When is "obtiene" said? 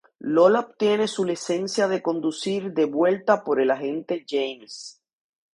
0.61-1.07